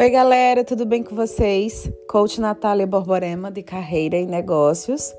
Oi, 0.00 0.10
galera, 0.10 0.62
tudo 0.62 0.86
bem 0.86 1.02
com 1.02 1.16
vocês? 1.16 1.90
Coach 2.08 2.40
Natália 2.40 2.86
Borborema, 2.86 3.50
de 3.50 3.64
Carreira 3.64 4.16
e 4.16 4.26
Negócios. 4.26 5.12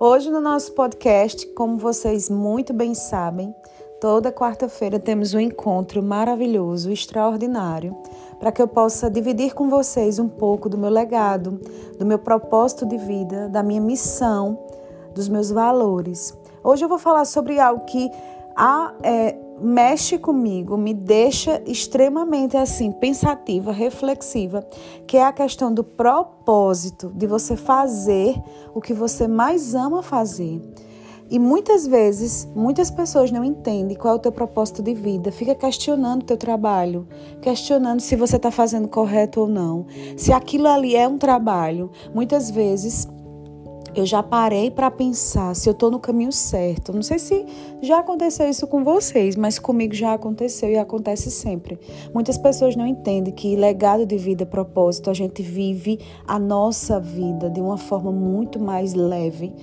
Hoje, 0.00 0.32
no 0.32 0.40
nosso 0.40 0.72
podcast, 0.72 1.46
como 1.54 1.78
vocês 1.78 2.28
muito 2.28 2.72
bem 2.72 2.92
sabem, 2.92 3.54
toda 4.00 4.32
quarta-feira 4.32 4.98
temos 4.98 5.32
um 5.32 5.38
encontro 5.38 6.02
maravilhoso, 6.02 6.90
extraordinário, 6.90 7.96
para 8.40 8.50
que 8.50 8.60
eu 8.60 8.66
possa 8.66 9.08
dividir 9.08 9.54
com 9.54 9.68
vocês 9.70 10.18
um 10.18 10.28
pouco 10.28 10.68
do 10.68 10.76
meu 10.76 10.90
legado, 10.90 11.60
do 11.96 12.04
meu 12.04 12.18
propósito 12.18 12.84
de 12.84 12.98
vida, 12.98 13.48
da 13.48 13.62
minha 13.62 13.80
missão, 13.80 14.58
dos 15.14 15.28
meus 15.28 15.52
valores. 15.52 16.36
Hoje 16.64 16.84
eu 16.84 16.88
vou 16.88 16.98
falar 16.98 17.26
sobre 17.26 17.60
algo 17.60 17.84
que 17.84 18.10
a, 18.56 18.92
é, 19.04 19.36
mexe 19.60 20.18
comigo, 20.18 20.76
me 20.76 20.92
deixa 20.92 21.62
extremamente 21.66 22.56
assim, 22.56 22.92
pensativa, 22.92 23.72
reflexiva, 23.72 24.66
que 25.06 25.16
é 25.16 25.24
a 25.24 25.32
questão 25.32 25.72
do 25.72 25.82
propósito, 25.82 27.12
de 27.14 27.26
você 27.26 27.56
fazer 27.56 28.34
o 28.74 28.80
que 28.80 28.92
você 28.92 29.26
mais 29.26 29.74
ama 29.74 30.02
fazer. 30.02 30.60
E 31.28 31.40
muitas 31.40 31.86
vezes, 31.86 32.48
muitas 32.54 32.88
pessoas 32.88 33.32
não 33.32 33.42
entendem 33.42 33.96
qual 33.96 34.14
é 34.14 34.16
o 34.16 34.20
teu 34.20 34.30
propósito 34.30 34.80
de 34.80 34.94
vida, 34.94 35.32
fica 35.32 35.56
questionando 35.56 36.22
o 36.22 36.24
teu 36.24 36.36
trabalho, 36.36 37.06
questionando 37.42 37.98
se 37.98 38.14
você 38.14 38.36
está 38.36 38.52
fazendo 38.52 38.86
correto 38.86 39.40
ou 39.40 39.48
não, 39.48 39.86
se 40.16 40.32
aquilo 40.32 40.68
ali 40.68 40.94
é 40.94 41.08
um 41.08 41.18
trabalho. 41.18 41.90
Muitas 42.14 42.48
vezes 42.48 43.08
eu 43.96 44.04
já 44.04 44.22
parei 44.22 44.70
para 44.70 44.90
pensar 44.90 45.56
se 45.56 45.66
eu 45.66 45.72
estou 45.72 45.90
no 45.90 45.98
caminho 45.98 46.30
certo. 46.30 46.92
Não 46.92 47.02
sei 47.02 47.18
se 47.18 47.46
já 47.80 48.00
aconteceu 48.00 48.46
isso 48.46 48.66
com 48.66 48.84
vocês, 48.84 49.36
mas 49.36 49.58
comigo 49.58 49.94
já 49.94 50.12
aconteceu 50.12 50.70
e 50.70 50.76
acontece 50.76 51.30
sempre. 51.30 51.78
Muitas 52.12 52.36
pessoas 52.36 52.76
não 52.76 52.86
entendem 52.86 53.32
que 53.32 53.56
legado 53.56 54.04
de 54.04 54.18
vida, 54.18 54.44
propósito, 54.44 55.08
a 55.08 55.14
gente 55.14 55.42
vive 55.42 55.98
a 56.28 56.38
nossa 56.38 57.00
vida 57.00 57.48
de 57.48 57.58
uma 57.58 57.78
forma 57.78 58.12
muito 58.12 58.60
mais 58.60 58.92
leve 58.92 59.54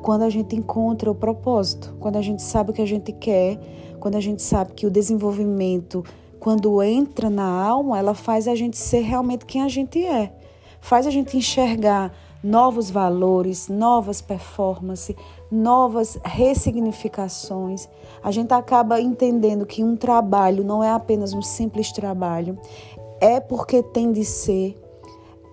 quando 0.00 0.22
a 0.22 0.30
gente 0.30 0.54
encontra 0.54 1.10
o 1.10 1.14
propósito, 1.14 1.96
quando 1.98 2.16
a 2.16 2.22
gente 2.22 2.40
sabe 2.40 2.70
o 2.70 2.72
que 2.72 2.82
a 2.82 2.86
gente 2.86 3.10
quer, 3.10 3.58
quando 3.98 4.14
a 4.14 4.20
gente 4.20 4.42
sabe 4.42 4.74
que 4.74 4.86
o 4.86 4.90
desenvolvimento, 4.90 6.04
quando 6.38 6.80
entra 6.82 7.28
na 7.28 7.44
alma, 7.44 7.98
ela 7.98 8.14
faz 8.14 8.46
a 8.46 8.54
gente 8.54 8.76
ser 8.76 9.00
realmente 9.00 9.44
quem 9.44 9.62
a 9.62 9.68
gente 9.68 10.04
é, 10.04 10.32
faz 10.80 11.04
a 11.04 11.10
gente 11.10 11.36
enxergar 11.36 12.12
novos 12.42 12.90
valores, 12.90 13.68
novas 13.68 14.20
performances, 14.20 15.14
novas 15.50 16.18
ressignificações. 16.24 17.88
A 18.22 18.30
gente 18.30 18.52
acaba 18.52 19.00
entendendo 19.00 19.64
que 19.64 19.84
um 19.84 19.96
trabalho 19.96 20.64
não 20.64 20.82
é 20.82 20.90
apenas 20.90 21.32
um 21.32 21.42
simples 21.42 21.92
trabalho, 21.92 22.58
é 23.20 23.38
porque 23.38 23.82
tem 23.82 24.10
de 24.12 24.24
ser. 24.24 24.78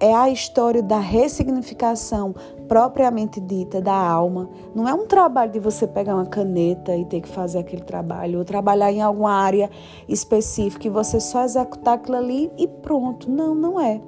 É 0.00 0.14
a 0.14 0.30
história 0.30 0.80
da 0.80 1.00
ressignificação 1.00 2.32
propriamente 2.68 3.40
dita 3.40 3.80
da 3.80 3.94
alma. 3.94 4.48
Não 4.72 4.88
é 4.88 4.94
um 4.94 5.06
trabalho 5.06 5.50
de 5.50 5.58
você 5.58 5.88
pegar 5.88 6.14
uma 6.14 6.26
caneta 6.26 6.94
e 6.94 7.04
ter 7.04 7.20
que 7.20 7.28
fazer 7.28 7.58
aquele 7.58 7.82
trabalho, 7.82 8.38
ou 8.38 8.44
trabalhar 8.44 8.92
em 8.92 9.02
alguma 9.02 9.32
área 9.32 9.68
específica 10.08 10.86
e 10.86 10.90
você 10.90 11.18
só 11.18 11.42
executar 11.42 11.94
aquilo 11.94 12.16
ali 12.16 12.48
e 12.56 12.68
pronto. 12.68 13.28
Não, 13.28 13.56
não 13.56 13.80
é. 13.80 14.00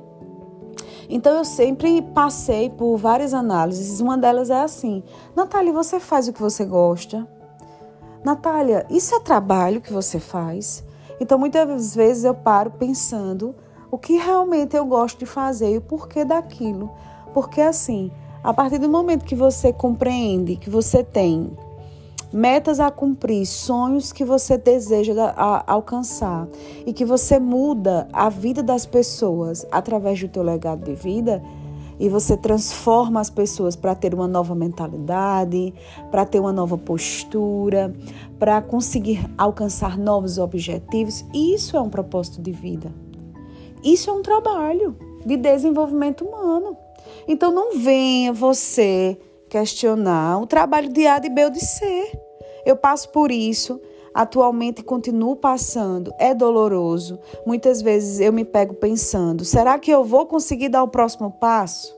Então 1.13 1.37
eu 1.37 1.45
sempre 1.45 2.01
passei 2.01 2.71
por 2.71 2.97
várias 2.97 3.35
análises. 3.35 4.01
Uma 4.01 4.17
delas 4.17 4.49
é 4.49 4.63
assim: 4.63 5.03
Natália, 5.35 5.73
você 5.73 5.99
faz 5.99 6.29
o 6.29 6.33
que 6.33 6.41
você 6.41 6.65
gosta? 6.65 7.27
Natália, 8.25 8.87
isso 8.89 9.15
é 9.17 9.21
trabalho 9.21 9.81
que 9.81 9.93
você 9.93 10.21
faz? 10.21 10.85
Então 11.21 11.37
muitas 11.37 11.97
vezes 11.97 12.23
eu 12.23 12.35
paro 12.35 12.71
pensando 12.71 13.55
o 13.91 13.99
que 13.99 14.17
realmente 14.17 14.77
eu 14.77 14.87
gosto 14.87 15.19
de 15.19 15.27
fazer 15.27 15.75
e 15.75 15.79
o 15.79 15.83
porquê 15.83 16.25
daquilo. 16.25 16.91
Porque 17.35 17.61
assim, 17.61 18.13
a 18.45 18.55
partir 18.55 18.79
do 18.79 18.89
momento 18.89 19.25
que 19.25 19.35
você 19.35 19.73
compreende 19.73 20.55
que 20.55 20.71
você 20.71 21.03
tem 21.03 21.51
metas 22.33 22.81
a 22.81 22.91
cumprir, 22.91 23.47
sonhos 23.47 24.13
que 24.13 24.25
você 24.25 24.57
deseja 24.57 25.13
alcançar 25.67 26.49
e 26.87 26.93
que 26.93 27.05
você 27.05 27.39
muda 27.39 28.09
a 28.13 28.29
vida 28.29 28.63
das 28.63 28.87
pessoas 28.87 29.67
através 29.71 30.21
do 30.21 30.29
teu 30.29 30.43
legado 30.43 30.85
de 30.85 30.95
vida 30.95 31.43
e 32.01 32.09
você 32.09 32.35
transforma 32.35 33.21
as 33.21 33.29
pessoas 33.29 33.77
para 33.77 33.95
ter 33.95 34.15
uma 34.15 34.27
nova 34.27 34.55
mentalidade, 34.55 35.75
para 36.11 36.25
ter 36.25 36.41
uma 36.41 36.53
nova 36.53 36.79
postura, 36.79 37.95
para 38.39 38.63
conseguir 38.63 39.29
alcançar 39.37 39.99
novos 39.99 40.39
objetivos, 40.39 41.25
isso 41.35 41.77
é 41.77 41.81
um 41.81 41.91
propósito 41.91 42.41
de 42.41 42.53
vida. 42.53 42.91
Isso 43.85 44.09
é 44.09 44.13
um 44.13 44.23
trabalho 44.23 44.97
de 45.25 45.37
desenvolvimento 45.37 46.25
humano. 46.25 46.75
Então 47.29 47.53
não 47.53 47.79
venha 47.79 48.33
você 48.33 49.19
questionar 49.51 50.41
o 50.41 50.47
trabalho 50.47 50.89
de 50.89 51.07
A, 51.07 51.19
de 51.19 51.29
B 51.29 51.45
ou 51.45 51.51
de 51.51 51.61
C. 51.61 51.85
Eu 52.65 52.77
passo 52.77 53.11
por 53.11 53.31
isso, 53.31 53.79
atualmente 54.15 54.83
continuo 54.83 55.37
passando, 55.37 56.15
é 56.19 56.35
doloroso. 56.35 57.19
Muitas 57.45 57.83
vezes 57.83 58.21
eu 58.21 58.33
me 58.33 58.47
pego 58.47 58.75
pensando: 58.75 59.45
será 59.45 59.79
que 59.79 59.91
eu 59.91 60.03
vou 60.03 60.25
conseguir 60.25 60.71
dar 60.71 60.83
o 60.83 60.89
próximo 60.89 61.31
passo? 61.31 61.95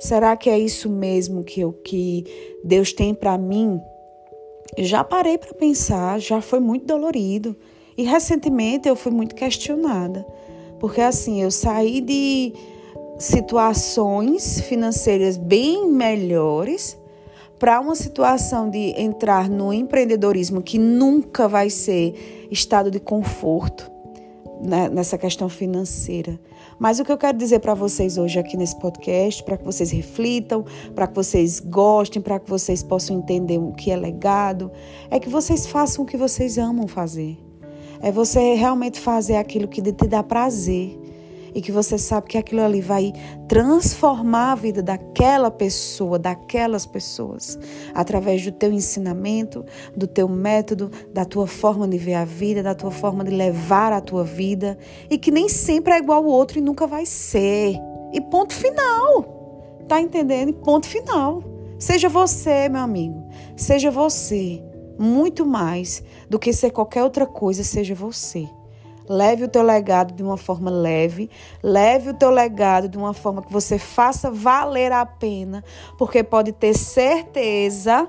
Será 0.00 0.36
que 0.36 0.50
é 0.50 0.58
isso 0.58 0.90
mesmo 0.90 1.44
que, 1.44 1.60
eu, 1.60 1.72
que 1.72 2.24
Deus 2.64 2.92
tem 2.92 3.14
para 3.14 3.38
mim? 3.38 3.80
já 4.78 5.04
parei 5.04 5.38
para 5.38 5.54
pensar, 5.54 6.18
já 6.20 6.40
foi 6.40 6.60
muito 6.60 6.86
dolorido. 6.86 7.56
E 7.96 8.02
recentemente 8.02 8.88
eu 8.88 8.96
fui 8.96 9.12
muito 9.12 9.34
questionada, 9.34 10.26
porque 10.80 11.00
assim, 11.00 11.42
eu 11.42 11.50
saí 11.50 12.00
de 12.00 12.52
situações 13.18 14.60
financeiras 14.60 15.36
bem 15.36 15.88
melhores 15.90 16.98
para 17.58 17.80
uma 17.80 17.94
situação 17.94 18.68
de 18.68 19.00
entrar 19.00 19.48
no 19.48 19.72
empreendedorismo 19.72 20.60
que 20.60 20.78
nunca 20.78 21.48
vai 21.48 21.70
ser 21.70 22.48
estado 22.50 22.90
de 22.90 23.00
conforto 23.00 23.90
né, 24.60 24.88
nessa 24.88 25.16
questão 25.16 25.48
financeira. 25.48 26.38
Mas 26.78 26.98
o 26.98 27.04
que 27.04 27.12
eu 27.12 27.18
quero 27.18 27.38
dizer 27.38 27.60
para 27.60 27.74
vocês 27.74 28.18
hoje 28.18 28.38
aqui 28.38 28.56
nesse 28.56 28.76
podcast, 28.78 29.42
para 29.44 29.56
que 29.56 29.64
vocês 29.64 29.90
reflitam, 29.90 30.64
para 30.94 31.06
que 31.06 31.14
vocês 31.14 31.60
gostem, 31.60 32.20
para 32.20 32.40
que 32.40 32.50
vocês 32.50 32.82
possam 32.82 33.18
entender 33.18 33.58
o 33.58 33.72
que 33.72 33.90
é 33.90 33.96
legado, 33.96 34.70
é 35.10 35.20
que 35.20 35.28
vocês 35.28 35.66
façam 35.66 36.04
o 36.04 36.06
que 36.06 36.16
vocês 36.16 36.58
amam 36.58 36.88
fazer. 36.88 37.38
É 38.02 38.10
você 38.10 38.54
realmente 38.54 39.00
fazer 39.00 39.36
aquilo 39.36 39.68
que 39.68 39.80
te 39.80 40.06
dá 40.06 40.22
prazer 40.22 40.98
e 41.54 41.60
que 41.60 41.70
você 41.70 41.96
sabe 41.96 42.28
que 42.28 42.38
aquilo 42.38 42.62
ali 42.62 42.80
vai 42.80 43.12
transformar 43.48 44.52
a 44.52 44.54
vida 44.54 44.82
daquela 44.82 45.50
pessoa, 45.50 46.18
daquelas 46.18 46.84
pessoas, 46.84 47.58
através 47.94 48.44
do 48.44 48.50
teu 48.50 48.72
ensinamento, 48.72 49.64
do 49.96 50.06
teu 50.06 50.28
método, 50.28 50.90
da 51.12 51.24
tua 51.24 51.46
forma 51.46 51.86
de 51.86 51.96
ver 51.96 52.14
a 52.14 52.24
vida, 52.24 52.62
da 52.62 52.74
tua 52.74 52.90
forma 52.90 53.22
de 53.22 53.30
levar 53.30 53.92
a 53.92 54.00
tua 54.00 54.24
vida 54.24 54.76
e 55.08 55.16
que 55.16 55.30
nem 55.30 55.48
sempre 55.48 55.94
é 55.94 55.98
igual 55.98 56.24
ao 56.24 56.28
outro 56.28 56.58
e 56.58 56.62
nunca 56.62 56.86
vai 56.86 57.06
ser. 57.06 57.76
E 58.12 58.20
ponto 58.20 58.52
final. 58.52 59.32
Tá 59.88 60.00
entendendo? 60.00 60.48
E 60.48 60.52
ponto 60.52 60.86
final. 60.86 61.42
Seja 61.78 62.08
você, 62.08 62.68
meu 62.68 62.80
amigo. 62.80 63.28
Seja 63.56 63.90
você. 63.90 64.62
Muito 64.98 65.44
mais 65.44 66.02
do 66.30 66.38
que 66.38 66.52
ser 66.52 66.70
qualquer 66.70 67.02
outra 67.02 67.26
coisa, 67.26 67.64
seja 67.64 67.94
você. 67.94 68.48
Leve 69.08 69.44
o 69.44 69.48
teu 69.48 69.62
legado 69.62 70.14
de 70.14 70.22
uma 70.22 70.36
forma 70.36 70.70
leve, 70.70 71.30
leve 71.62 72.10
o 72.10 72.14
teu 72.14 72.30
legado 72.30 72.88
de 72.88 72.96
uma 72.96 73.12
forma 73.12 73.42
que 73.42 73.52
você 73.52 73.78
faça 73.78 74.30
valer 74.30 74.92
a 74.92 75.04
pena, 75.04 75.62
porque 75.98 76.22
pode 76.22 76.52
ter 76.52 76.74
certeza 76.74 78.08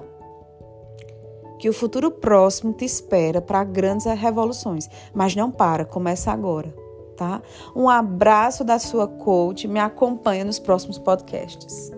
que 1.57 1.69
o 1.69 1.73
futuro 1.73 2.11
próximo 2.11 2.73
te 2.73 2.85
espera 2.85 3.41
para 3.41 3.63
grandes 3.63 4.05
revoluções. 4.05 4.89
Mas 5.13 5.35
não 5.35 5.49
para, 5.49 5.85
começa 5.85 6.31
agora, 6.31 6.73
tá? 7.15 7.41
Um 7.75 7.89
abraço 7.89 8.63
da 8.63 8.77
sua 8.79 9.07
coach, 9.07 9.67
me 9.67 9.79
acompanha 9.79 10.45
nos 10.45 10.59
próximos 10.59 10.97
podcasts. 10.97 11.94